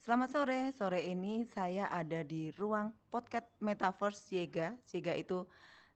[0.00, 0.72] Selamat sore.
[0.72, 4.72] Sore ini saya ada di ruang podcast Metaverse Siega.
[4.88, 5.44] Siega itu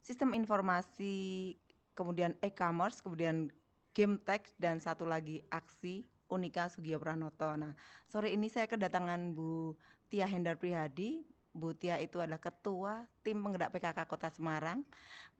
[0.04, 1.56] sistem informasi,
[1.96, 3.48] kemudian e-commerce, kemudian
[3.96, 7.56] game tech, dan satu lagi aksi Unika Sugio Pranoto.
[7.56, 7.72] Nah,
[8.04, 9.72] sore ini saya kedatangan Bu
[10.12, 11.24] Tia Hendar Prihadi.
[11.56, 14.84] Bu Tia itu adalah ketua tim penggerak PKK Kota Semarang.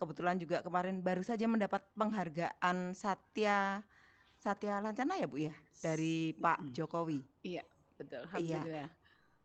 [0.00, 3.84] Kebetulan juga kemarin baru saja mendapat penghargaan Satya
[4.40, 5.54] Satya Lancana ya Bu ya
[5.84, 7.20] dari Pak Jokowi.
[7.44, 7.60] Iya,
[7.96, 8.22] betul.
[8.34, 8.58] Iya.
[8.60, 8.90] Alhamdulillah.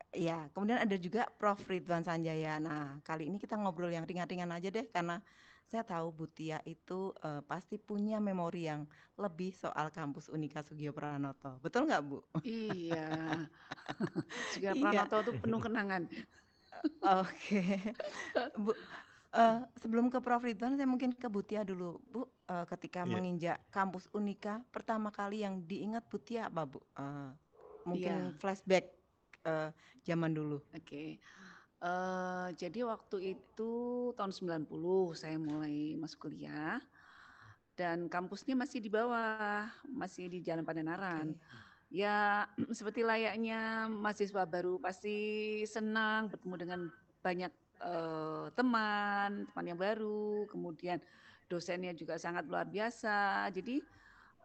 [0.09, 1.61] Iya, kemudian ada juga Prof.
[1.69, 2.57] Ridwan Sanjaya.
[2.57, 5.21] Nah, kali ini kita ngobrol yang ringan-ringan aja deh, karena
[5.69, 8.89] saya tahu Bu Tia itu eh, pasti punya memori yang
[9.21, 11.61] lebih soal kampus Unika Sugio Pranoto.
[11.61, 12.25] Betul nggak, Bu?
[12.41, 13.37] Iya.
[14.57, 14.81] Sugio Iya.
[14.81, 16.09] Pranoto itu penuh kenangan.
[17.21, 17.61] Oke.
[18.57, 18.73] Bu,
[19.29, 20.41] eh, sebelum ke Prof.
[20.41, 22.01] Ridwan, saya mungkin ke Bu Tia dulu.
[22.09, 23.13] Bu, eh, ketika Iya.
[23.13, 26.81] menginjak kampus Unika, pertama kali yang diingat Bu Tia apa, Bu?
[26.97, 27.29] Eh,
[27.87, 28.37] mungkin Iya.
[28.39, 28.85] flashback
[29.45, 29.69] eh,
[30.03, 30.59] zaman dulu.
[30.75, 31.19] Oke.
[31.79, 33.71] Eh, jadi waktu itu
[34.19, 36.83] tahun 90 saya mulai masuk kuliah
[37.79, 41.31] dan kampusnya masih di bawah, masih di Jalan Pandenaran.
[41.31, 41.47] Oke.
[41.89, 42.45] Ya,
[42.77, 45.17] seperti layaknya mahasiswa baru pasti
[45.65, 46.79] senang bertemu dengan
[47.23, 50.99] banyak eh, teman, teman yang baru, kemudian
[51.47, 53.47] dosennya juga sangat luar biasa.
[53.55, 53.79] Jadi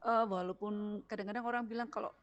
[0.07, 2.15] eh, walaupun kadang-kadang orang bilang kalau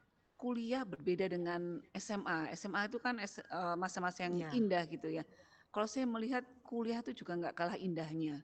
[0.41, 2.49] kuliah berbeda dengan SMA.
[2.57, 3.29] SMA itu kan eh,
[3.77, 4.49] masa-masa yang Iya.
[4.57, 5.21] indah gitu ya.
[5.69, 8.41] Kalau saya melihat kuliah itu juga nggak kalah indahnya.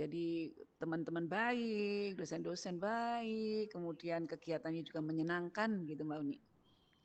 [0.00, 6.38] Jadi teman-teman baik, dosen-dosen baik, kemudian kegiatannya juga menyenangkan gitu Mbak Uni.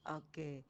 [0.08, 0.64] Oke.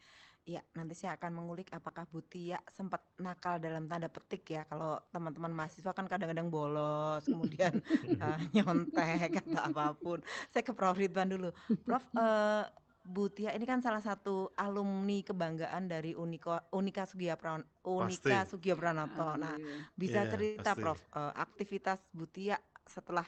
[0.45, 4.61] Ya, nanti saya akan mengulik apakah Bu Tia sempat nakal dalam tanda petik ya.
[4.69, 7.73] Kalau teman-teman mahasiswa kan kadang-kadang bolos, kemudian
[8.05, 10.21] eh, nyontek atau apa pun.
[10.53, 10.97] Saya ke Prof.
[10.97, 11.49] Ridwan dulu.
[11.85, 12.63] Prof, eh,
[13.05, 19.37] Bu Tia ini kan salah satu alumni kebanggaan dari Unika, Unika Sugio Pran- Unika Pranoto.
[19.37, 19.93] Nah, Alhamdulillah.
[19.93, 20.81] bisa Iya, cerita pasti.
[20.81, 23.25] Prof, eh, aktivitas Bu Tia setelah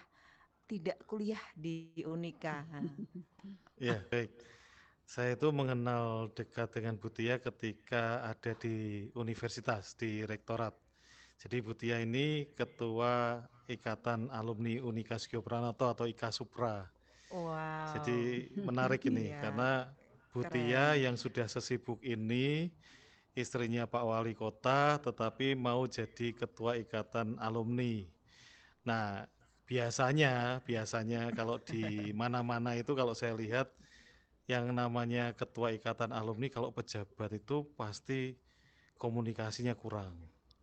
[0.66, 2.66] tidak kuliah di Unika.
[2.73, 2.81] Nah,
[3.77, 4.33] Ya, baik.
[5.07, 10.75] Saya itu mengenal dekat dengan Butia ketika ada di universitas, di rektorat.
[11.39, 16.89] Jadi Butia ini ketua Ikatan Alumni Unika Sugio Pranoto atau IKA Supra.
[17.31, 17.47] Wow.
[17.88, 19.91] Jadi menarik ini Iya, karena
[20.27, 20.99] Butia keren.
[20.99, 22.69] yang sudah sesibuk ini,
[23.33, 28.05] istrinya Pak Wali Kota, tetapi mau jadi ketua Ikatan Alumni.
[28.85, 29.25] Nah,
[29.69, 33.67] biasanya, biasanya kalau di mana-mana itu kalau saya lihat
[34.47, 38.39] yang namanya ketua ikatan alumni kalau pejabat itu pasti
[38.99, 40.16] komunikasinya kurang.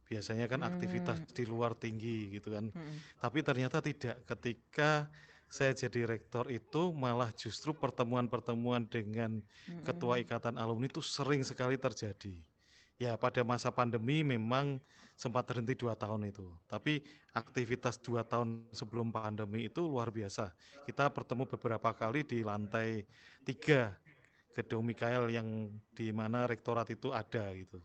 [0.08, 2.70] Biasanya kan aktivitas Hmm, di luar tinggi gitu kan.
[2.74, 4.24] hmm, Tapi ternyata tidak.
[4.28, 5.08] Ketika
[5.48, 9.38] saya jadi rektor itu malah justru pertemuan-pertemuan dengan
[9.86, 10.24] ketua hmm.
[10.26, 12.34] ikatan alumni itu sering sekali terjadi.
[12.94, 14.78] Ya pada masa pandemi memang
[15.14, 16.46] sempat terhenti dua tahun itu.
[16.66, 17.02] Tapi
[17.34, 20.50] aktivitas dua tahun sebelum pandemi itu luar biasa.
[20.86, 23.06] Kita bertemu beberapa kali di lantai
[23.46, 23.94] tiga
[24.54, 27.82] gedung Mikael yang di mana rektorat itu ada gitu.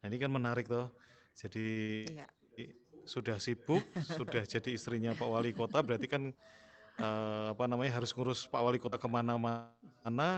[0.00, 0.92] Nah ini kan menarik toh.
[1.36, 2.04] Jadi
[2.60, 2.74] i-
[3.08, 6.28] sudah sibuk, sudah jadi istrinya Pak Wali Kota, berarti kan
[7.00, 10.30] eh, apa namanya harus ngurus Pak Wali Kota ke mana-mana,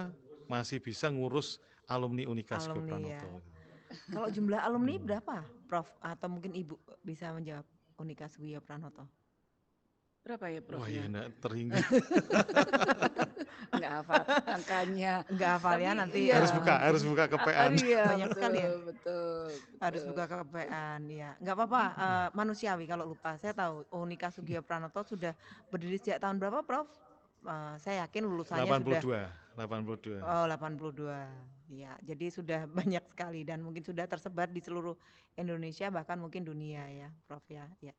[0.46, 1.58] masih bisa ngurus
[1.90, 3.20] alumni Unika Sugio Alumni ya.
[3.20, 3.42] Pranoto.
[4.08, 5.04] Kalau jumlah alumni Hmm.
[5.04, 5.36] berapa,
[5.68, 5.88] Prof?
[6.00, 6.74] Atau mungkin Ibu
[7.04, 7.66] bisa menjawab
[8.00, 9.04] Unika Sugio Pranoto?
[10.22, 11.02] Berapa ya Wah ya profnya?
[11.10, 11.82] enggak teringat.
[13.72, 15.12] Nggak hafal angkanya.
[15.26, 17.70] Enggak hafal ya nanti iya, harus buka, harus buka Ah, kepean.
[17.82, 18.68] iya banyak sekali ya.
[18.70, 19.46] betul, betul,
[19.82, 20.10] Harus betul.
[20.14, 21.30] buka kepean ya.
[21.42, 23.34] Enggak apa-apa, eh, manusiawi kalau lupa.
[23.40, 25.34] Saya tahu Unika Sugio Pranoto sudah
[25.74, 26.86] berdiri sejak tahun berapa, Prof?
[27.42, 29.26] Eh, saya yakin lulusannya sudah 82,
[29.58, 30.22] 82.
[30.22, 31.18] Oh, 82.
[31.72, 34.92] Ya, jadi sudah banyak sekali dan mungkin sudah tersebar di seluruh
[35.40, 37.64] Indonesia bahkan mungkin dunia ya, Prof ya.
[37.80, 37.96] Ya.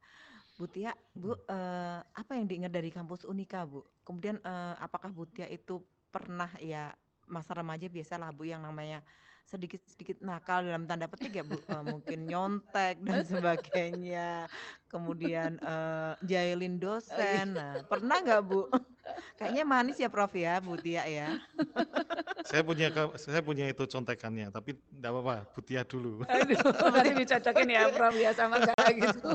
[0.54, 3.82] Bu Tia, Bu, eh, apa yang diingat dari kampus Unika, Bu?
[4.06, 5.82] Kemudian eh, apakah Bu Tia itu
[6.14, 6.94] pernah ya
[7.26, 9.02] masa remaja biasalah Bu yang namanya
[9.44, 14.48] sedikit-sedikit nakal dalam tanda petik ya Bu, Eh, mungkin nyontek dan sebagainya.
[14.88, 16.84] Kemudian eh, jahilin Oh, iya.
[17.02, 17.46] dosen.
[17.58, 18.70] Nah, pernah nggak Bu?
[19.38, 21.36] Kayaknya manis ya Prof ya, Bu Tia ya.
[22.50, 26.28] Saya punya saya punya itu contekannya, tapi enggak apa-apa, Butia dulu.
[26.28, 26.60] Aduh,
[26.92, 29.32] nanti dicocokin ya Prof ya sama enggak gitu.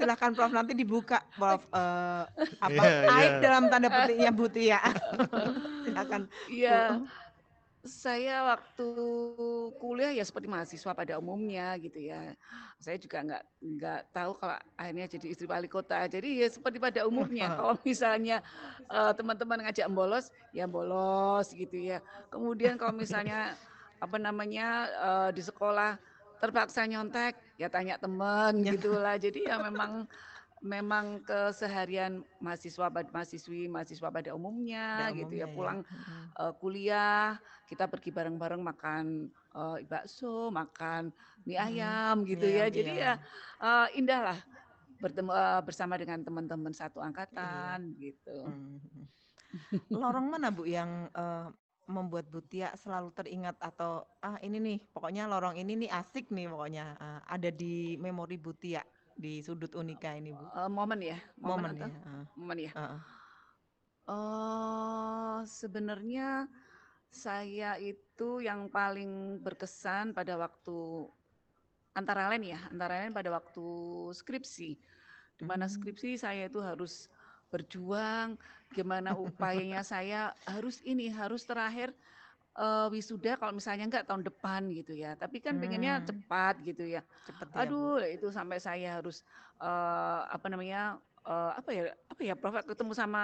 [0.00, 2.24] Silahkan Prof nanti dibuka Prof eh,
[2.64, 2.84] apa
[3.20, 3.40] aib iya.
[3.44, 4.80] dalam tanda petiknya Bu Tia.
[5.84, 6.32] Silakan Bu.
[6.48, 7.04] Iya,
[7.84, 8.88] saya waktu
[9.76, 12.32] kuliah ya seperti mahasiswa pada umumnya gitu ya.
[12.80, 16.08] Saya juga nggak nggak tahu kalau akhirnya jadi istri wali kota.
[16.08, 17.52] Jadi ya seperti pada umumnya.
[17.60, 18.40] Kalau misalnya
[18.88, 22.00] eh, teman-teman ngajak bolos, ya bolos gitu ya.
[22.32, 23.52] Kemudian kalau misalnya
[24.02, 24.68] apa namanya
[25.00, 25.96] uh, di sekolah
[26.42, 28.76] terpaksa nyontek ya tanya teman Ya.
[28.76, 30.04] gitulah jadi ya memang
[30.64, 35.52] memang keseharian mahasiswa mahasiswi mahasiswa pada umumnya Pada gitu ya umumnya ya.
[35.52, 36.24] pulang Mm.
[36.40, 37.36] uh, kuliah
[37.68, 41.12] kita pergi bareng-bareng makan uh, bakso makan
[41.44, 43.12] mie ayam gitu Iya, ya jadi ya
[43.60, 44.38] uh, indah lah
[44.98, 48.80] bertemu uh, bersama dengan teman-teman satu angkatan gitu Mm.
[49.86, 51.46] Lorong mana Bu yang eh,
[51.86, 56.50] membuat Bu Tia selalu teringat atau ah ini nih pokoknya lorong ini nih asik nih
[56.50, 58.82] pokoknya eh, ada di memori Bu Tia
[59.14, 60.44] di sudut Unika ini Bu.
[60.52, 62.00] Uh, momen ya momen, Momen ya.
[62.36, 62.98] momen ya ah.
[64.04, 66.44] Oh, sebenarnya
[67.08, 71.08] saya itu yang paling berkesan pada waktu
[71.96, 73.64] antara lain ya, antara lain pada waktu
[74.12, 74.70] skripsi.
[75.40, 75.72] Di mana Hmm.
[75.72, 77.08] skripsi saya itu harus
[77.48, 78.36] berjuang,
[78.76, 81.94] gimana upayanya saya harus ini, harus terakhir
[82.58, 85.14] eh, wisuda kalau misalnya enggak tahun depan gitu ya.
[85.18, 86.06] Tapi kan pengennya Hmm.
[86.08, 87.02] cepat gitu ya.
[87.26, 87.86] Cepet ya Bu.
[87.90, 89.22] Aduh, itu sampai saya harus
[89.60, 90.98] eh, apa namanya?
[91.26, 91.82] eh, apa ya?
[92.12, 93.22] Apa ya, Prof ketemu sama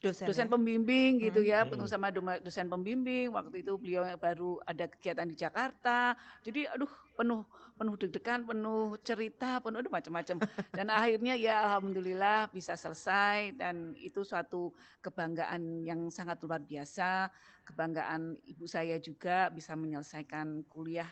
[0.00, 0.52] Dosen, dosen ya.
[0.56, 1.50] pembimbing gitu Hmm.
[1.52, 1.68] ya, Hmm.
[1.68, 3.28] ketemu sama doma- dosen pembimbing.
[3.36, 6.16] Waktu itu beliau yang baru ada kegiatan di Jakarta.
[6.40, 6.88] Jadi aduh
[7.20, 7.44] penuh
[7.76, 10.36] penuh deg-degan, penuh cerita, penuh aduh macam-macam.
[10.72, 17.28] Dan akhirnya ya alhamdulillah bisa selesai dan itu suatu kebanggaan yang sangat luar biasa.
[17.68, 21.08] Kebanggaan ibu saya juga bisa menyelesaikan kuliah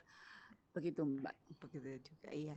[0.72, 1.36] begitu, Mbak.
[1.60, 2.56] Begitu juga iya.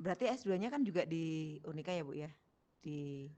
[0.00, 2.32] Berarti S2-nya kan juga di Unika ya Bu ya?
[2.80, 3.28] Di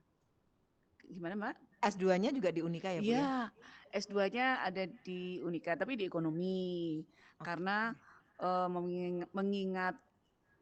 [1.03, 1.72] Gimana, Mbak?
[1.83, 3.27] S2-nya juga di Unika ya Bu ya?
[3.27, 3.51] Iya,
[3.93, 7.03] S2-nya ada di Unika tapi di ekonomi.
[7.37, 7.45] Oke.
[7.45, 7.91] Karena
[8.39, 9.95] eh, mengingat, mengingat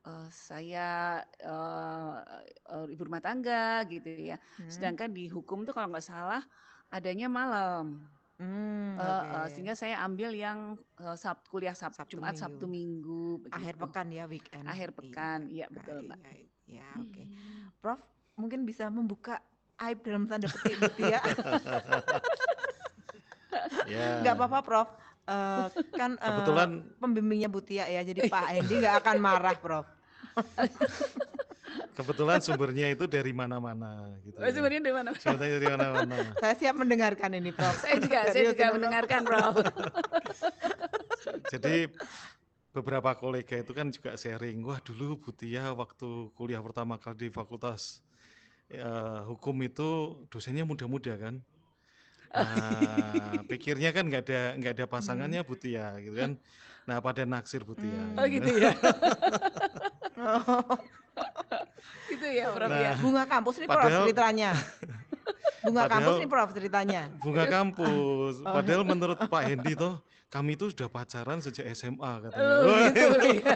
[0.09, 4.37] eh, saya eh, ibu rumah tangga gitu ya.
[4.59, 4.69] Hmm.
[4.71, 6.43] Sedangkan di hukum tuh kalau nggak salah
[6.91, 8.01] adanya malam.
[8.41, 9.53] Hmm, Eh, eh, oke.
[9.53, 10.59] sehingga saya ambil yang
[10.99, 12.41] eh, Sab- kuliah Sabtu, Sabtu Jumat, Minggu.
[12.41, 13.85] Sabtu, Minggu Akhir begitu.
[13.85, 14.65] pekan ya weekend.
[14.65, 16.19] Akhir pekan, iya Ah, betul, Mbak.
[16.19, 16.33] iya,
[16.67, 17.23] iya, oke.
[17.81, 18.01] Prof,
[18.41, 19.45] mungkin bisa membuka
[19.89, 21.21] aib dalam tanda petik Tia.
[23.91, 24.23] Ya.
[24.23, 24.89] Nggak apa-apa Prof.
[25.27, 25.67] Eh,
[25.99, 26.71] kan eh, Kebetulan
[27.03, 29.87] pembimbingnya Bu Tia ya, jadi Pak Hendi nggak akan marah Prof.
[31.99, 34.39] kebetulan sumbernya itu dari mana-mana gitu.
[34.39, 34.51] Oh, ya.
[34.55, 35.11] sebenarnya di mana?
[35.19, 36.17] Sumbernya dari mana-mana.
[36.43, 37.77] Saya siap mendengarkan ini Prof.
[37.79, 39.55] Saya juga, saya juga mendengarkan, Prof.
[41.51, 41.91] Jadi
[42.71, 48.03] beberapa kolega itu kan juga sharing, wah dulu Butia waktu kuliah pertama kali di fakultas
[48.71, 48.91] ya,
[49.27, 49.89] hukum itu
[50.31, 51.35] dosennya muda-muda kan.
[52.31, 56.39] Nah, pikirnya kan nggak ada nggak ada pasangannya Butia gitu kan.
[56.87, 57.91] Nah, pada naksir Butia.
[57.91, 58.15] Hmm.
[58.15, 58.71] Oh gitu ya.
[60.15, 60.63] Oh,
[62.15, 62.95] gitu ya, Prof ya.
[62.95, 64.51] Nah, bunga kampus nih Prof Padahal- ceritanya.
[65.67, 67.03] Bunga kampus Padahal- nih Prof ceritanya.
[67.19, 68.35] bunga kampus.
[68.41, 68.55] Oh.
[68.55, 69.95] Padahal menurut Pak Hendi toh
[70.31, 72.47] kami itu sudah pacaran sejak SMA katanya.
[72.63, 73.55] Oh, gitu ya.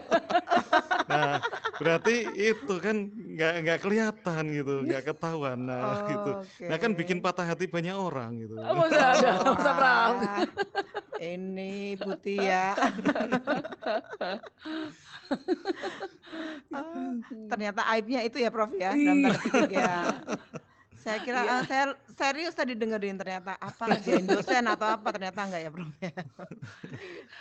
[1.04, 1.40] Nah,
[1.76, 5.58] berarti itu kan nggak nggak kelihatan gitu, nggak ketahuan.
[5.68, 6.30] Nah, gitu.
[6.64, 8.56] Nah kan bikin patah hati banyak orang gitu.
[8.56, 10.14] Oh, masa ada, masa Prof.
[10.16, 10.42] Wah,
[11.20, 12.74] Ini Bu Tia.
[16.74, 17.14] Ah,
[17.48, 19.94] ternyata aibnya itu ya Prof ya dalam tanda ya.
[21.04, 21.52] Saya kira Iya.
[21.52, 25.92] ah, saya serius tadi dengerin ternyata apa ngerjain dosen atau apa ternyata enggak ya Prof
[26.00, 26.10] ya.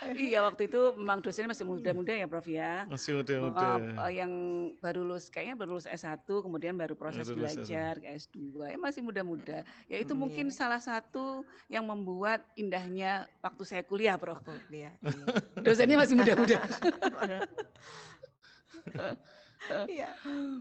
[0.04, 2.84] Iya, waktu itu memang dosennya masih muda-muda ya, Prof ya.
[2.84, 3.80] Masih Oh, muda-muda.
[4.04, 4.32] eh, yang
[4.78, 7.64] baru lulus kayaknya baru lulus S1 kemudian baru proses Baru lulus S1.
[7.64, 8.36] belajar ke S2
[8.68, 10.54] ya masih muda-muda ya itu Hmm, mungkin iya.
[10.54, 14.92] salah satu yang membuat indahnya waktu saya kuliah Prof kuliah,
[15.64, 16.60] dosennya masih muda-muda
[19.90, 20.08] Iya.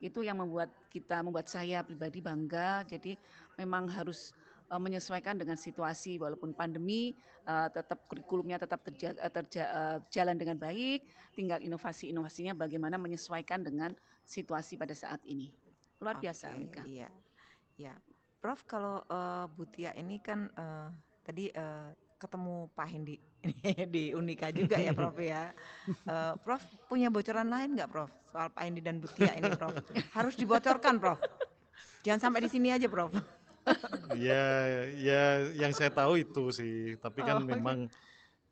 [0.00, 2.84] Itu yang membuat kita, membuat saya pribadi bangga.
[2.88, 3.16] Jadi
[3.60, 4.32] memang harus
[4.72, 7.12] eh, menyesuaikan dengan situasi walaupun pandemi
[7.44, 11.04] eh, tetap kurikulumnya tetap terja, eh, terja- jalan dengan baik
[11.36, 13.92] tinggal inovasi-inovasinya bagaimana menyesuaikan dengan
[14.24, 15.52] situasi pada saat ini.
[16.00, 16.82] luar biasa Oke, Mika.
[16.88, 17.08] iya.
[17.76, 17.92] Ya.
[18.40, 20.88] Prof, kalau eh, Bu Tia ini kan eh,
[21.20, 23.16] tadi eh, ketemu Pak Hendi
[23.94, 25.52] di Unika juga ya, Prof ya.
[26.10, 28.08] Eh, Prof punya bocoran lain nggak, Prof?
[28.32, 29.76] Soal Pak Hendi dan Bu Tia ini, Prof.
[30.16, 31.20] Harus dibocorkan, Prof.
[32.00, 33.12] Jangan sampai di sini aja, Prof.
[34.18, 34.42] Ya,
[34.98, 35.22] ya
[35.54, 36.98] yang saya tahu itu sih.
[36.98, 37.50] Tapi kan Oh, oke.
[37.54, 37.78] memang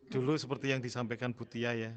[0.09, 1.91] dulu seperti yang disampaikan Bu Tia ya,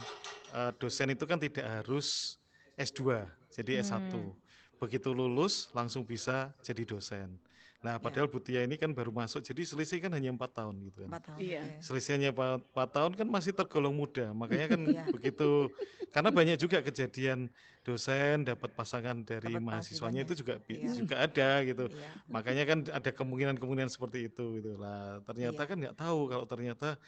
[0.51, 2.37] eh, dosen itu kan tidak harus
[2.75, 4.11] S2, jadi S1.
[4.11, 4.33] Hmm.
[4.81, 7.37] Begitu lulus langsung bisa jadi dosen.
[7.81, 8.01] Nah, Ya.
[8.01, 11.09] padahal Bu Tia ini kan baru masuk, jadi selisih kan hanya empat tahun gitu kan.
[11.17, 11.39] Empat tahun.
[11.41, 11.61] Iya.
[11.81, 15.03] Selisihnya empat tahun kan masih tergolong muda, makanya kan Iya.
[15.09, 15.73] begitu.
[16.13, 17.49] Karena banyak juga kejadian
[17.81, 20.93] dosen dapat pasangan dari Dapat mahasiswanya itu juga Iya.
[20.93, 21.89] juga ada gitu.
[21.89, 22.09] Iya.
[22.29, 25.17] Makanya kan ada kemungkinan-kemungkinan seperti itu gitu lah.
[25.25, 25.69] Ternyata Iya.
[25.73, 27.01] kan nggak tahu kalau ternyata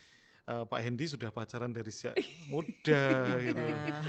[0.43, 2.19] eh, Pak Hendi sudah pacaran dari sejak
[2.51, 2.99] muda
[3.47, 3.63] gitu.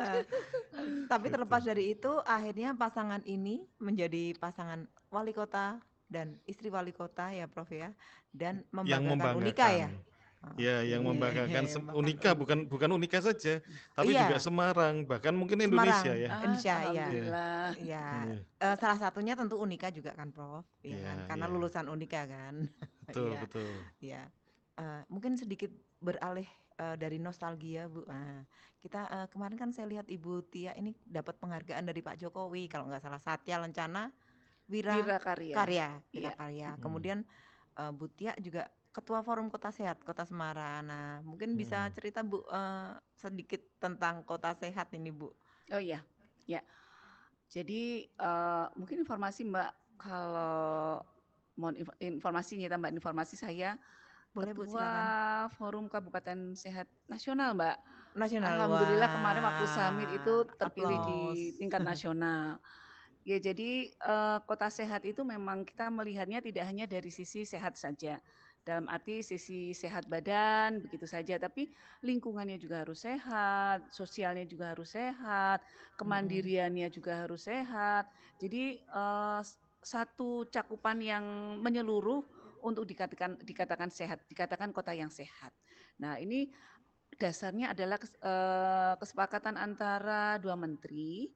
[1.04, 1.34] Tapi Gitu.
[1.34, 7.46] terlepas dari itu, akhirnya pasangan ini menjadi pasangan wali kota dan istri wali kota ya,
[7.46, 7.90] Prof ya,
[8.30, 9.88] dan Yang membanggakan Unika ya.
[9.88, 10.12] membanggakan.
[10.60, 11.96] Ya, yang Oke, membanggakan membanggakan.
[11.96, 14.28] Unika bukan bukan Unika saja, tapi Iya.
[14.28, 16.20] juga Semarang, bahkan mungkin Indonesia Semarang.
[16.20, 16.28] ya.
[16.28, 16.84] Ah, Indonesia, iya.
[16.84, 17.64] Alhamdulillah.
[17.80, 18.04] Ya, Iya,
[18.60, 20.68] eh, salah satunya tentu Unika juga kan, Prof.
[20.82, 21.16] Ya Iya, kan?
[21.26, 21.52] Karena iya.
[21.56, 22.54] lulusan Unika kan.
[23.08, 23.72] betul Iya, betul.
[23.98, 24.22] ya.
[24.74, 26.44] Eh, mungkin sedikit beralih
[26.78, 28.04] eh, dari nostalgia, Bu.
[28.08, 28.44] Nah,
[28.82, 32.88] kita eh, kemarin kan saya lihat Ibu Tia ini dapat penghargaan dari Pak Jokowi, kalau
[32.90, 34.10] nggak salah Satya Lencana
[34.70, 35.54] Wira Wira karya.
[35.56, 36.34] Karya, Wira Iya.
[36.34, 36.68] Karya.
[36.74, 36.80] Hmm.
[36.82, 37.18] Kemudian
[37.78, 40.86] eh, Bu Tia juga Ketua Forum Kota Sehat Kota Semarang.
[40.86, 41.94] Nah, mungkin bisa Hmm.
[41.94, 45.30] cerita Bu eh, sedikit tentang Kota Sehat ini, Bu.
[45.72, 46.00] Oh iya,
[46.46, 46.60] ya.
[47.50, 51.00] Jadi eh, mungkin informasi Mbak kalau
[51.54, 53.78] mohon inf- informasinya ya, Mbak informasi saya
[54.34, 55.06] Boleh Bu Ketua silakan.
[55.56, 57.76] Forum Kabupaten Sehat Nasional Mbak.
[58.14, 58.50] Nasional.
[58.50, 61.18] Alhamdulillah kemarin waktu Wah, summit itu terpilih di
[61.58, 62.58] tingkat nasional.
[63.24, 68.20] Ya jadi eh, kota sehat itu memang kita melihatnya tidak hanya dari sisi sehat saja.
[68.64, 71.68] Dalam arti sisi sehat badan begitu saja, tapi
[72.00, 75.60] lingkungannya juga harus sehat, sosialnya juga harus sehat,
[76.00, 78.08] kemandiriannya juga harus sehat.
[78.40, 78.80] Jadi
[79.40, 81.24] s- satu cakupan yang
[81.60, 82.24] menyeluruh
[82.64, 85.52] untuk dikatakan dikatakan sehat, dikatakan kota yang sehat.
[86.00, 86.48] Nah, ini
[87.14, 91.30] dasarnya adalah kes- eh, kesepakatan antara dua menteri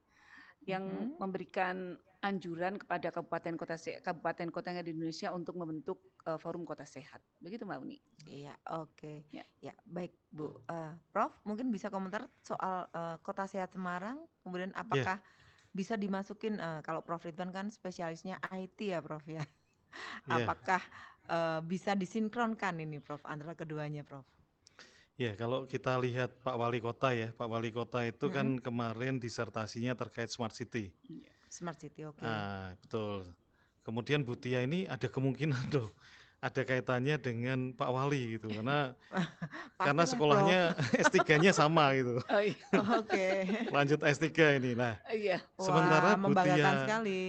[0.66, 1.20] yang Mhm.
[1.20, 6.66] memberikan anjuran kepada kabupaten kota kabupaten kota yang ada di Indonesia untuk membentuk eh, forum
[6.66, 7.22] kota sehat.
[7.38, 7.98] Begitu Mbak Uni.
[8.26, 9.22] Iya, oke.
[9.30, 9.44] Ya.
[9.62, 10.58] Ya, baik, Bu.
[10.66, 14.78] Eh, Prof, mungkin bisa komentar soal eh, Kota Sehat Semarang, kemudian Ya.
[14.82, 15.16] apakah
[15.70, 19.42] bisa dimasukin eh, kalau Prof Ridwan kan spesialisnya IT ya, Prof ya.
[20.28, 20.44] Ya.
[20.44, 20.82] Apakah
[21.28, 24.24] eh, bisa disinkronkan ini, Prof, antara keduanya, Prof?
[25.14, 28.62] Ya, kalau kita lihat Pak Wali Kota ya, Pak Wali Kota itu kan Mm-mm.
[28.62, 30.94] kemarin disertasinya terkait smart city.
[31.50, 32.22] Smart City, oke.
[32.22, 33.26] Ah, betul.
[33.82, 35.90] Kemudian Bu Tia ini ada kemungkinan loh,
[36.38, 38.94] ada kaitannya dengan Pak Wali gitu, karena
[39.90, 40.60] karena sekolahnya
[40.94, 42.22] S3-nya sama gitu.
[42.22, 42.78] Oh iya.
[42.94, 43.26] Oke.
[43.74, 44.30] Lanjut S3
[44.62, 44.78] ini.
[44.78, 45.42] Nah, Iya.
[45.58, 47.22] Sementara Wah, Bu membanggakan Tia- sekali.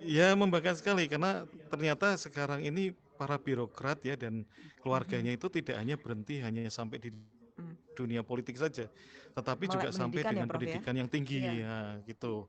[0.00, 4.44] Ya membanggakan sekali karena ternyata sekarang ini para birokrat ya dan
[4.82, 7.10] keluarganya itu tidak hanya berhenti hanya sampai di
[7.58, 7.76] Hmm.
[7.92, 8.88] dunia politik saja,
[9.36, 10.80] tetapi Melek juga sampai pendidikan ya, dengan Prof, ya?
[10.82, 11.52] pendidikan yang tinggi Iya.
[11.60, 12.48] ya gitu.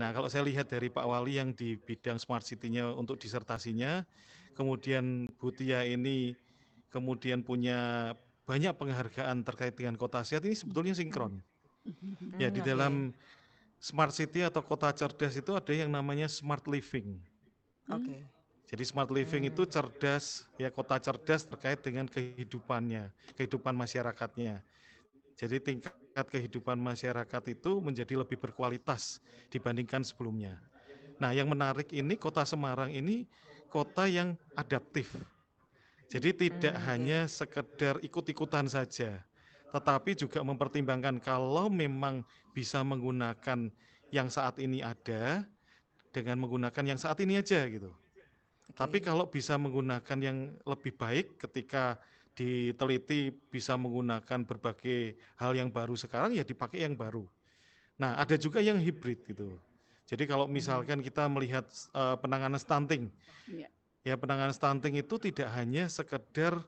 [0.00, 4.04] Nah, kalau saya lihat dari Pak Wali yang di bidang smart city-nya untuk disertasinya,
[4.56, 6.36] kemudian Bu Tia ini
[6.92, 8.12] kemudian punya
[8.48, 11.42] banyak penghargaan terkait dengan kota sehat ini sebetulnya sinkron.
[12.34, 12.66] Ya, Hmm, di oke.
[12.66, 13.14] dalam
[13.84, 17.08] smart city atau kota cerdas itu ada yang namanya smart living.
[17.92, 18.16] Oke.
[18.70, 19.74] Jadi smart living itu Hmm.
[19.74, 24.64] cerdas, ya kota cerdas terkait dengan kehidupannya, kehidupan masyarakatnya.
[25.36, 27.50] Jadi tingkat kehidupan masyarakat itu
[27.82, 29.20] menjadi lebih berkualitas
[29.52, 30.58] dibandingkan sebelumnya.
[31.20, 33.26] Nah, yang menarik ini kota Semarang ini
[33.70, 35.12] kota yang adaptif.
[36.12, 39.24] Jadi tidak Hmm, hanya sekedar ikut-ikutan saja,
[39.74, 42.22] tetapi juga mempertimbangkan kalau memang
[42.54, 43.74] bisa menggunakan
[44.14, 45.42] yang saat ini ada
[46.14, 47.90] dengan menggunakan yang saat ini aja gitu.
[48.78, 51.98] Tapi kalau bisa menggunakan yang lebih baik ketika
[52.38, 57.26] diteliti bisa menggunakan berbagai hal yang baru sekarang ya dipakai yang baru.
[57.98, 59.58] Nah, ada juga yang hibrid gitu.
[60.06, 60.54] Jadi kalau Hmm.
[60.54, 63.10] misalkan kita melihat eh, penanganan stunting,
[63.50, 63.68] Iya.
[64.06, 66.62] ya penanganan stunting itu tidak hanya sekedar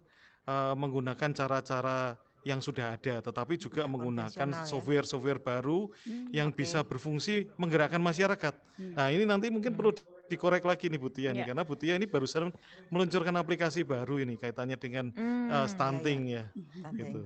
[0.47, 2.15] eh, menggunakan cara-cara
[2.47, 4.71] yang sudah ada, tetapi juga Ya, menggunakan konvensional ya.
[4.71, 6.63] software-software baru Hmm, yang Oke.
[6.63, 8.55] bisa berfungsi menggerakkan masyarakat.
[8.79, 8.95] hmm.
[8.95, 9.79] Nah, ini nanti mungkin Hmm.
[9.79, 9.91] perlu
[10.31, 12.55] dikorek lagi nih Bu Tia nih, karena Bu Tia ini barusan
[12.89, 15.67] meluncurkan aplikasi baru ini kaitannya dengan Hmm, eh, ya, ya.
[15.67, 16.95] stunting ya, Stunting.
[16.95, 17.23] gitu.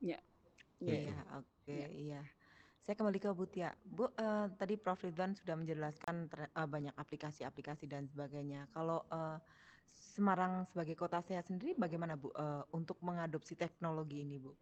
[0.00, 0.18] Iya.
[0.80, 1.12] Iya, Gitu.
[1.36, 1.88] oke, Iya.
[1.92, 2.22] iya.
[2.80, 3.70] saya kembali ke Bu Tia.
[3.84, 4.98] Bu, uh, tadi Prof.
[5.04, 8.66] Ridwan sudah menjelaskan uh, banyak aplikasi-aplikasi dan sebagainya.
[8.72, 9.36] Kalau uh,
[9.96, 14.52] Semarang sebagai kota sehat sendiri bagaimana Bu uh, untuk mengadopsi teknologi ini Bu?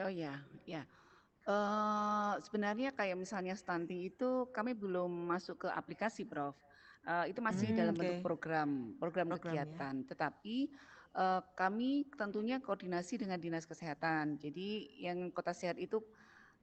[0.00, 0.82] Oh ya, ya.
[1.44, 6.56] Uh, sebenarnya kayak misalnya stunting itu kami belum masuk ke aplikasi, Prof.
[7.04, 8.00] Uh, itu masih hmm, dalam okay.
[8.00, 9.36] bentuk program, program, program ya.
[9.44, 9.94] kegiatan.
[10.00, 10.06] Ya.
[10.08, 10.56] Tetapi
[11.14, 14.40] uh, kami tentunya koordinasi dengan dinas kesehatan.
[14.40, 16.00] Jadi yang kota sehat itu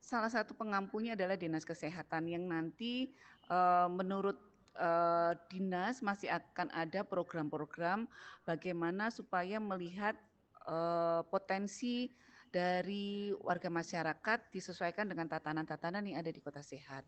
[0.02, 3.14] salah satu pengampunya adalah dinas kesehatan yang nanti
[3.54, 4.51] uh, menurut
[5.52, 8.08] dinas masih akan ada program-program
[8.48, 10.16] bagaimana supaya melihat
[10.66, 12.10] uh, potensi
[12.52, 17.08] dari warga masyarakat disesuaikan dengan tatanan-tatanan yang ada di kota sehat.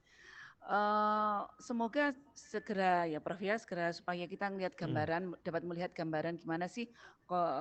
[0.63, 4.79] Uh, semoga segera ya Prof ya segera supaya kita melihat hmm.
[4.79, 5.39] gambaran hmm.
[5.43, 6.87] dapat melihat gambaran gimana sih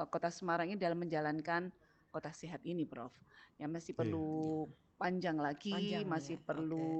[0.06, 1.74] kota Semarang ini dalam menjalankan
[2.14, 3.10] kota sehat ini Prof.
[3.58, 4.98] Ya masih perlu yeah.
[5.02, 6.42] panjang lagi, panjang, masih ya.
[6.46, 6.90] perlu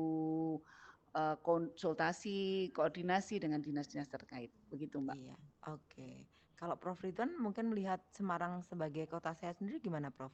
[0.59, 0.82] okay.
[1.17, 4.51] Uh, eh, konsultasi, koordinasi dengan dinas-dinas terkait.
[4.69, 5.17] Begitu Mbak.
[5.17, 5.37] Iya.
[5.69, 5.79] Oke.
[5.89, 6.15] Okay.
[6.57, 10.31] Kalau Prof Ridwan mungkin melihat Semarang sebagai kota sehat sendiri gimana Prof?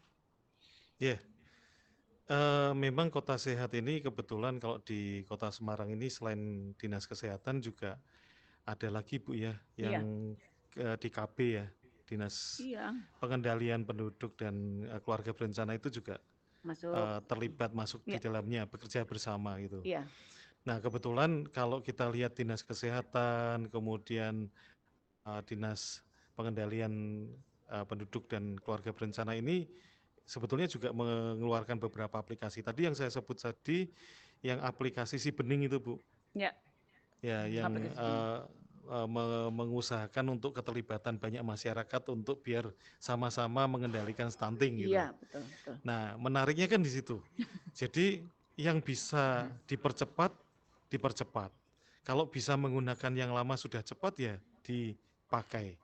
[1.01, 1.17] Iya.
[1.17, 1.21] Yeah.
[2.29, 7.97] Uh, memang kota sehat ini kebetulan kalau di kota Semarang ini selain dinas kesehatan juga
[8.69, 9.97] ada lagi Bu ya iya.
[9.97, 10.37] yang
[10.77, 11.65] uh, di KB ya
[12.05, 12.93] dinas iya.
[13.17, 16.21] pengendalian penduduk dan uh, keluarga berencana itu juga
[16.61, 16.93] masuk.
[16.93, 18.21] Uh, terlibat masuk iya.
[18.21, 19.81] di dalamnya bekerja bersama gitu.
[19.81, 20.05] Iya.
[20.67, 24.50] Nah kebetulan kalau kita lihat dinas kesehatan kemudian
[25.29, 26.03] uh, dinas
[26.35, 27.27] pengendalian
[27.71, 29.69] uh, penduduk dan keluarga berencana ini
[30.29, 32.61] sebetulnya juga mengeluarkan beberapa aplikasi.
[32.61, 33.88] Tadi yang saya sebut tadi
[34.45, 35.97] yang aplikasi si bening itu, Bu.
[36.37, 36.53] Ya.
[37.25, 38.47] Ya, yang uh,
[38.87, 39.09] uh,
[39.50, 42.71] mengusahakan untuk keterlibatan banyak masyarakat untuk biar
[43.03, 44.95] sama-sama mengendalikan stunting gitu.
[44.95, 45.75] Iya, betul, betul.
[45.83, 47.19] Nah, menariknya kan di situ.
[47.81, 48.23] Jadi
[48.55, 50.31] yang bisa dipercepat
[50.88, 51.52] dipercepat.
[52.04, 55.77] Kalau bisa menggunakan yang lama sudah cepat ya dipakai.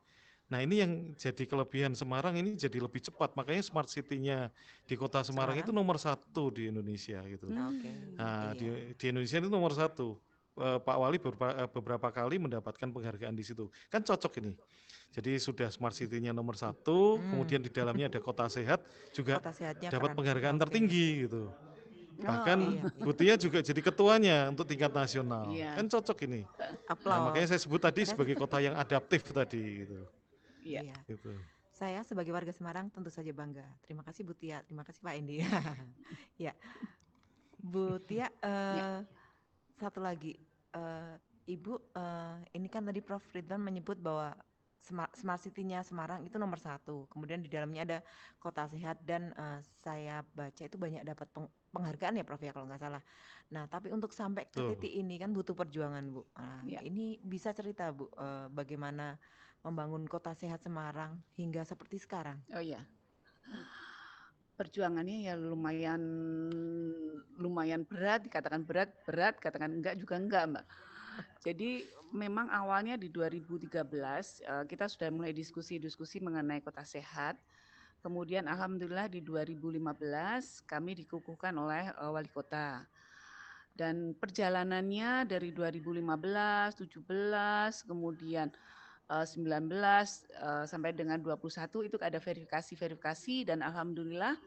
[0.49, 4.53] Nah ini yang jadi kelebihan Semarang ini jadi lebih cepat makanya smart city-nya
[4.85, 7.49] di kota Semarang, Semarang itu nomor satu di Indonesia gitu.
[7.49, 7.95] Okay.
[8.17, 8.57] Nah iya.
[8.57, 10.17] di, di Indonesia itu nomor satu.
[10.55, 13.67] Uh, Pak Wali beberapa, uh, beberapa kali mendapatkan penghargaan di situ.
[13.91, 14.55] Kan cocok ini.
[15.11, 17.35] Jadi sudah smart city-nya nomor satu, hmm.
[17.35, 19.51] kemudian di dalamnya ada kota sehat juga kota
[19.91, 21.51] dapat penghargaan tertinggi gitu.
[22.15, 23.03] Oh, Bahkan iya, iya.
[23.03, 25.51] Butia juga jadi ketuanya untuk tingkat nasional.
[25.51, 25.75] Iya.
[25.75, 26.47] Kan cocok ini.
[27.05, 29.99] Nah, makanya saya sebut tadi sebagai kota yang adaptif tadi gitu.
[30.63, 30.81] Iya.
[30.87, 30.97] iya.
[31.11, 31.35] Gitu.
[31.75, 33.67] Saya sebagai warga Semarang tentu saja bangga.
[33.83, 35.43] Terima kasih Bu Tia, terima kasih Pak Endi.
[36.47, 36.55] ya.
[37.59, 38.87] Bu Tia, uh, ya.
[39.83, 40.39] satu lagi,
[40.79, 44.33] uh, Ibu, uh, ini kan tadi Prof Ridwan menyebut bahwa
[44.85, 47.09] Smart, Smart City-nya Semarang itu nomor satu.
[47.09, 47.99] Kemudian di dalamnya ada
[48.37, 52.69] kota sehat dan uh, saya baca itu banyak dapat peng, penghargaan ya Prof ya kalau
[52.69, 53.03] nggak salah.
[53.49, 56.23] Nah tapi untuk sampai ke titik ini kan butuh perjuangan Bu.
[56.37, 56.85] Nah, ya.
[56.85, 59.17] Ini bisa cerita Bu uh, bagaimana
[59.65, 62.37] membangun kota sehat Semarang hingga seperti sekarang?
[62.53, 62.85] Oh iya.
[64.55, 66.03] Perjuangannya ya lumayan
[67.41, 70.67] lumayan berat, dikatakan berat, berat, katakan enggak juga enggak, Mbak.
[71.45, 77.35] Jadi memang awalnya di 2013 eh, kita sudah mulai diskusi-diskusi mengenai kota sehat.
[78.01, 79.81] Kemudian alhamdulillah di 2015
[80.69, 82.87] kami dikukuhkan oleh eh, wali kota.
[83.75, 85.99] Dan perjalanannya dari 2015,
[86.79, 88.47] 17, kemudian
[89.11, 90.07] 19 uh,
[90.39, 94.39] uh, sampai dengan 21 itu ada verifikasi-verifikasi dan alhamdulillah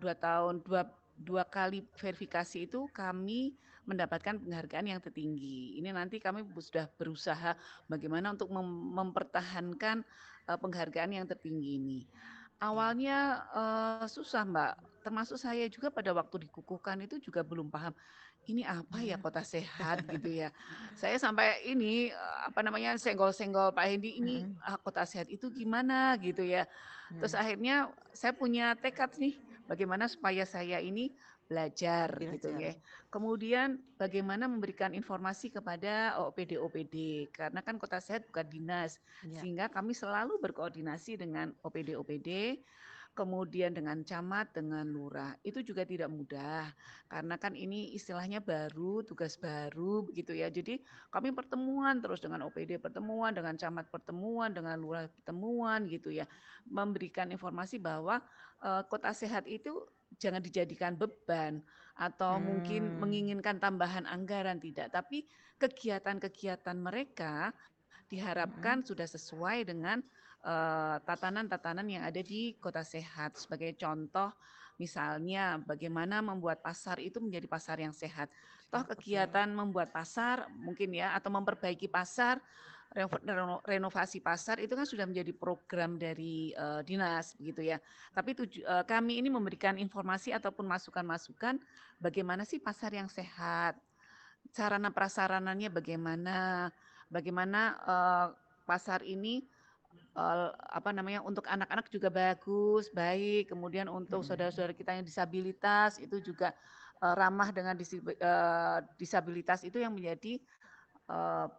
[0.00, 0.88] dua tahun dua
[1.20, 3.52] dua kali verifikasi itu kami
[3.90, 5.76] mendapatkan penghargaan yang tertinggi.
[5.82, 7.58] Ini nanti kami sudah berusaha
[7.90, 10.06] bagaimana untuk mem mempertahankan
[10.46, 12.00] uh, penghargaan yang tertinggi ini.
[12.60, 17.96] Awalnya uh, susah Mbak, termasuk saya juga pada waktu dikukuhkan itu juga belum paham
[18.48, 19.24] ini apa ya hmm.
[19.24, 20.48] kota sehat gitu ya.
[20.96, 22.08] Saya sampai ini
[22.46, 24.64] apa namanya senggol-senggol Pak Hendi ini hmm.
[24.64, 26.64] ah, kota sehat itu gimana gitu ya.
[27.20, 27.42] Terus hmm.
[27.42, 27.76] akhirnya
[28.16, 29.36] saya punya tekad nih
[29.68, 31.12] bagaimana supaya saya ini
[31.50, 32.72] belajar, belajar gitu ya.
[33.10, 39.42] Kemudian bagaimana memberikan informasi kepada OPD-OPD karena kan kota sehat bukan dinas ya.
[39.42, 42.62] sehingga kami selalu berkoordinasi dengan OPD-OPD
[43.10, 45.34] kemudian dengan camat, dengan lurah.
[45.42, 46.70] Itu juga tidak mudah
[47.10, 50.46] karena kan ini istilahnya baru, tugas baru begitu ya.
[50.46, 50.78] Jadi
[51.10, 56.24] kami pertemuan terus dengan OPD pertemuan, dengan camat pertemuan, dengan lurah pertemuan gitu ya.
[56.70, 58.22] Memberikan informasi bahwa
[58.62, 59.74] uh, kota sehat itu
[60.18, 61.62] jangan dijadikan beban
[61.94, 62.44] atau hmm.
[62.44, 65.28] mungkin menginginkan tambahan anggaran tidak, tapi
[65.60, 67.52] kegiatan-kegiatan mereka
[68.08, 68.88] diharapkan hmm.
[68.88, 70.00] sudah sesuai dengan
[71.04, 73.36] tatanan-tatanan uh, yang ada di kota sehat.
[73.36, 74.32] Sebagai contoh,
[74.80, 78.32] Misalnya bagaimana membuat pasar itu menjadi pasar yang sehat.
[78.72, 82.40] Toh kegiatan membuat pasar mungkin ya atau memperbaiki pasar,
[82.90, 87.78] renovasi pasar itu kan sudah menjadi program dari eh, dinas begitu ya.
[88.10, 91.62] Tapi tuju, eh, kami ini memberikan informasi ataupun masukan-masukan
[92.02, 93.78] bagaimana sih pasar yang sehat,
[94.50, 96.68] sarana prasarananya bagaimana,
[97.06, 98.26] bagaimana eh,
[98.66, 99.46] pasar ini
[100.18, 103.54] eh, apa namanya untuk anak-anak juga bagus, baik.
[103.54, 104.34] Kemudian untuk Mm-mm.
[104.34, 106.50] saudara-saudara kita yang disabilitas itu juga
[107.00, 107.72] ramah dengan
[109.00, 110.36] disabilitas itu yang menjadi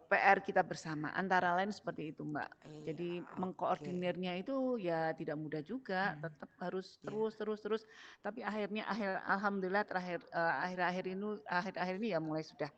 [0.10, 1.12] PR kita bersama.
[1.14, 2.50] Antara lain seperti itu, Mbak.
[2.64, 6.22] Iya, Jadi mengkoordinirnya itu ya tidak mudah juga, Hmm.
[6.24, 7.06] tetap harus Iya.
[7.06, 7.84] terus terus terus.
[8.26, 12.72] Tapi akhirnya akhir alhamdulillah terakhir eh, akhir-akhir ini akhir-akhir ini ya mulai sudah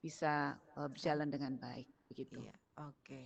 [0.00, 2.40] bisa eh, berjalan dengan baik begitu.
[2.40, 3.20] Iya, oke.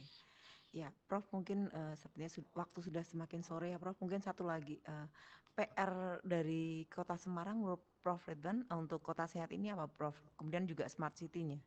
[0.74, 3.96] Ya, Prof mungkin eh, sepertinya su- waktu sudah semakin sore ya, Prof.
[4.02, 5.06] Mungkin satu lagi eh,
[5.54, 10.16] PR dari Kota Semarang menurut Prof Ridwan eh, untuk kota sehat ini apa, Prof?
[10.38, 11.60] Kemudian juga smart city-nya.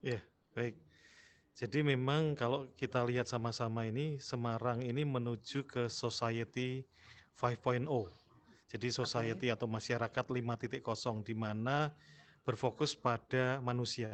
[0.00, 0.20] Ya,
[0.56, 0.80] baik.
[1.52, 6.88] Jadi memang kalau kita lihat sama-sama ini, Semarang ini menuju ke society
[7.36, 7.84] 5.0.
[8.70, 11.92] Jadi society atau masyarakat 5.0 di mana
[12.48, 14.08] berfokus pada manusia.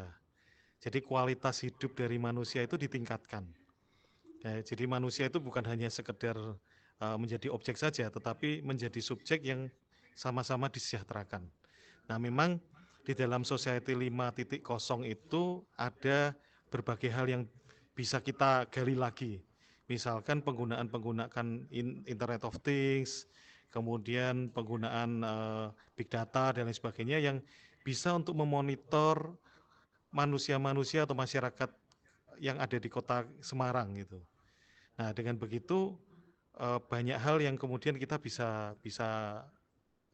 [0.82, 3.46] Jadi kualitas hidup dari manusia itu ditingkatkan.
[4.42, 9.70] Ya, jadi manusia itu bukan hanya sekedar uh, menjadi objek saja, tetapi menjadi subjek yang
[10.18, 11.46] sama-sama disejahterakan.
[12.10, 12.58] Nah, memang
[13.06, 14.66] di dalam society 5.0
[15.06, 16.34] itu ada
[16.66, 17.42] berbagai hal yang
[17.94, 19.38] bisa kita gali lagi.
[19.86, 23.30] Misalkan penggunaan penggunaan in- Internet of Things,
[23.70, 27.38] kemudian penggunaan eh, big data dan lain sebagainya yang
[27.86, 29.38] bisa untuk memonitor
[30.10, 31.70] manusia-manusia atau masyarakat
[32.42, 34.18] yang ada di kota Semarang gitu.
[34.98, 35.94] Nah, dengan begitu
[36.58, 39.46] eh, banyak hal yang kemudian kita bisa bisa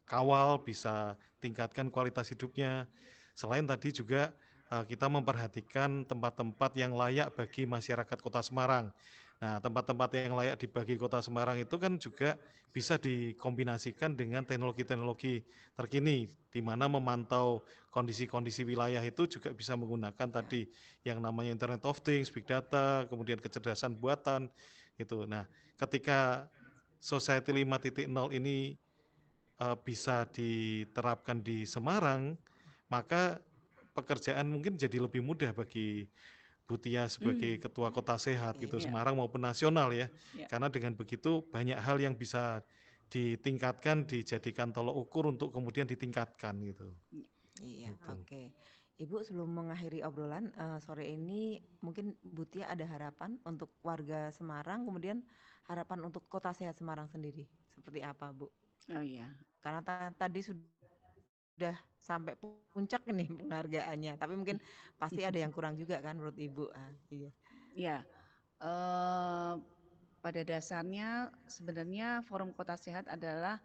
[0.05, 2.87] kawal, bisa tingkatkan kualitas hidupnya.
[3.35, 4.31] Selain tadi juga
[4.70, 8.94] eh, kita memperhatikan tempat-tempat yang layak bagi masyarakat Kota Semarang.
[9.42, 12.38] Nah, tempat-tempat yang layak dibagi Kota Semarang itu kan juga
[12.70, 15.42] bisa dikombinasikan dengan teknologi-teknologi
[15.74, 20.70] terkini, di mana memantau kondisi-kondisi wilayah itu juga bisa menggunakan tadi
[21.02, 24.46] yang namanya Internet of Things, Big Data, kemudian kecerdasan buatan,
[24.94, 25.26] itu.
[25.26, 25.42] Nah,
[25.74, 26.46] ketika
[27.02, 28.78] Society 5.0 ini
[29.61, 32.38] uh, bisa diterapkan di Semarang,
[32.88, 33.43] maka
[33.93, 36.09] pekerjaan mungkin jadi lebih mudah bagi
[36.62, 37.62] Butia sebagai Hmm.
[37.69, 38.88] ketua kota sehat gitu Iya.
[38.88, 40.09] Semarang maupun nasional ya.
[40.33, 40.47] Iya.
[40.49, 42.62] Karena dengan begitu banyak hal yang bisa
[43.12, 46.88] ditingkatkan, dijadikan tolok ukur untuk kemudian ditingkatkan gitu.
[47.61, 48.09] Iya, Gitu.
[48.09, 48.43] oke.
[48.97, 55.21] Ibu sebelum mengakhiri obrolan eh, sore ini mungkin Butia ada harapan untuk warga Semarang, kemudian
[55.69, 57.45] harapan untuk Kota Sehat Semarang sendiri.
[57.75, 58.49] Seperti apa, Bu?
[58.90, 59.29] Oh iya.
[59.62, 62.35] Karena ta- tadi sudah sampai
[62.75, 64.59] puncak nih penghargaannya, tapi mungkin
[64.99, 66.64] pasti ada yang kurang juga kan menurut Ibu.
[66.75, 67.31] Ah, iya.
[67.79, 67.97] Ya,
[68.59, 69.55] eh,
[70.23, 73.62] pada dasarnya sebenarnya Forum Kota Sehat adalah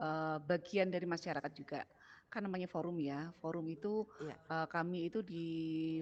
[0.00, 1.86] eh, bagian dari masyarakat juga.
[2.28, 3.32] Kan namanya forum ya.
[3.40, 4.36] Forum itu Iya.
[4.52, 5.46] eh, kami itu di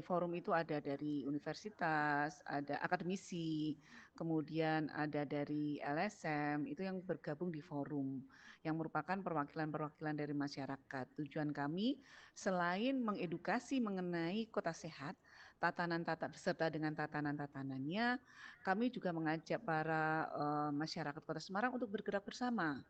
[0.02, 3.78] forum itu ada dari universitas, ada akademisi,
[4.18, 8.26] kemudian ada dari LSM itu yang bergabung di forum
[8.66, 11.06] yang merupakan perwakilan-perwakilan dari masyarakat.
[11.14, 12.02] Tujuan kami
[12.34, 15.14] selain mengedukasi mengenai kota sehat,
[15.62, 18.18] tatanan tata beserta dengan tatanan-tatanannya,
[18.66, 22.82] kami juga mengajak para eh, masyarakat Kota Semarang untuk bergerak bersama.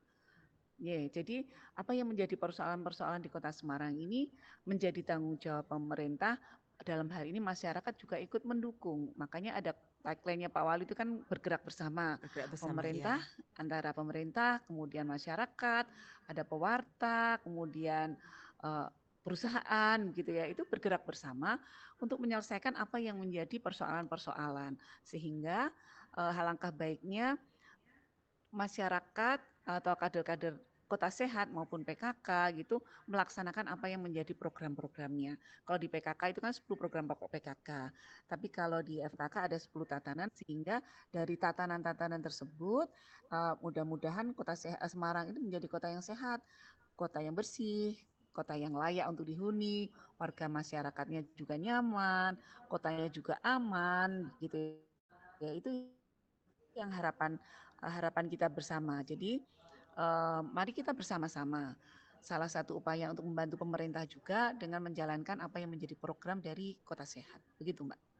[0.76, 4.28] Ya, jadi apa yang menjadi persoalan-persoalan di Kota Semarang ini
[4.68, 6.36] menjadi tanggung jawab pemerintah
[6.84, 9.08] dalam hal ini masyarakat juga ikut mendukung.
[9.16, 9.72] Makanya ada
[10.04, 13.58] tagline-nya Pak Wali itu kan bergerak bersama Bergerak bersama, pemerintah ya.
[13.58, 15.84] antara pemerintah kemudian masyarakat
[16.30, 18.14] ada pewarta kemudian
[18.62, 18.88] eh,
[19.26, 21.58] perusahaan gitu ya itu bergerak bersama
[21.98, 25.74] untuk menyelesaikan apa yang menjadi persoalan-persoalan sehingga
[26.14, 27.34] eh, alangkah baiknya
[28.54, 30.55] masyarakat atau kader-kader
[30.87, 32.79] kota sehat maupun PKK gitu
[33.11, 35.35] melaksanakan apa yang menjadi program-programnya.
[35.66, 37.90] Kalau di PKK itu kan 10 program pokok PKK.
[38.31, 40.79] Tapi kalau di FKK ada 10 tatanan sehingga
[41.11, 42.87] dari tatanan-tatanan tersebut
[43.35, 46.38] uh, mudah-mudahan kota sehat, Semarang itu menjadi kota yang sehat,
[46.94, 47.98] kota yang bersih,
[48.31, 49.90] kota yang layak untuk dihuni,
[50.22, 52.38] warga masyarakatnya juga nyaman,
[52.70, 54.79] kotanya juga aman gitu.
[55.42, 55.68] Ya itu
[56.76, 57.40] yang harapan
[57.82, 59.00] harapan kita bersama.
[59.04, 59.40] Jadi
[59.96, 61.76] eh, mari kita bersama-sama.
[62.26, 67.06] Salah satu upaya untuk membantu pemerintah juga dengan menjalankan apa yang menjadi program dari Kota
[67.06, 67.38] Sehat.
[67.60, 68.15] Begitu, Mbak.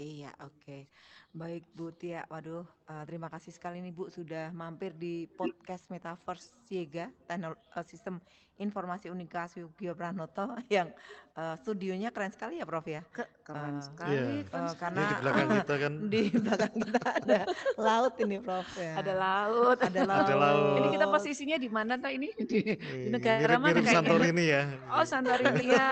[0.00, 0.88] Iya, oke.
[1.36, 6.56] Baik Bu Tia, waduh, eee, terima kasih sekali nih Bu sudah mampir di podcast Metaverse
[6.64, 8.16] Siega, teknol eee, Sistem
[8.56, 10.96] Informasi Unikasi Ugio Pranoto yang,
[11.36, 13.04] eee, studionya keren sekali ya Prof ya?
[13.12, 14.48] Ke keren Eee, sekali, Iya.
[14.48, 14.80] keren sekali.
[14.80, 17.40] karena Ini di belakang kita kan di belakang kita ada
[17.76, 18.96] laut ini Prof ya.
[18.96, 19.76] Ada laut.
[19.84, 20.72] Ada Ada laut.
[20.72, 21.12] Ini kita laut.
[21.12, 22.32] posisinya di mana Kak ini?
[22.50, 22.58] Di
[23.02, 23.92] di Ih, negara mana kayaknya?
[23.92, 24.62] Santorini ya.
[24.92, 25.86] Oh, Santorini ya.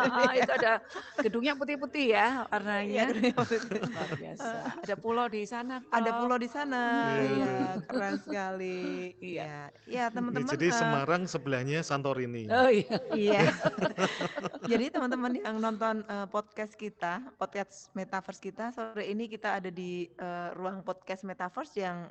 [0.00, 0.80] Heeh, itu ada
[1.22, 2.46] gedungnya putih-putih ya
[2.86, 3.02] Iya, warnanya.
[3.06, 3.82] gedungnya putih.
[3.94, 4.66] Luar biasa.
[4.82, 6.16] Ada pulau di sana, Ada Prof.
[6.16, 7.24] pulau di sana, Iya.
[7.26, 9.14] iya keren sekali.
[9.22, 9.44] Iya.
[9.46, 12.52] Iya, iya Ya, teman-teman, jadi eee Semarang sebelahnya Santorini.
[12.52, 12.96] Oh iya.
[13.10, 13.42] Iya.
[14.70, 20.10] Jadi teman-teman yang nonton, eee, podcast kita, podcast Metaverse kita, sore ini kita ada di,
[20.10, 22.10] eee, ruang podcast Metaverse yang,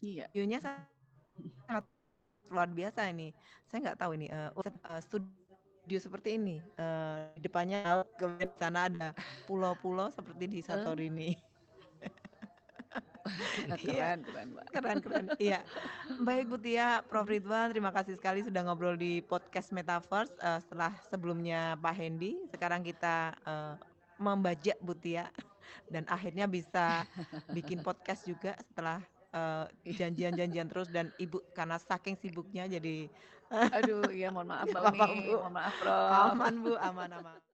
[0.00, 0.28] Iya.
[0.34, 1.84] view-nya sangat
[2.50, 3.34] luar biasa ini.
[3.68, 4.50] Saya nggak tahu ini, eee,
[4.90, 5.00] eee,
[5.86, 6.58] studio seperti ini,
[7.38, 9.14] di depannya kemudian di sana ada
[9.46, 10.58] pulau-pulau seperti di.
[10.58, 11.30] Santorini.
[13.26, 13.74] Iya.
[14.14, 14.66] Keren, keren, Mbak.
[14.70, 15.58] Keren keren, iya.
[16.22, 20.94] Baik Bu Tia, Prof Ridwan, terima kasih sekali sudah ngobrol di podcast Metaverse, eee, setelah
[21.10, 23.74] sebelumnya Pak Hendy, sekarang kita, eee,
[24.22, 25.26] membajak Bu Tia
[25.92, 27.02] dan akhirnya bisa
[27.50, 29.02] bikin podcast juga setelah,
[29.84, 33.10] janjian-janjian terus dan Ibu karena saking sibuknya jadi
[33.50, 35.34] Aduh, iya mohon maaf nggak Mbak apa-apa Umi, Bu.
[35.38, 36.34] mohon maaf Prof.
[36.34, 37.38] Aman Bu, aman aman.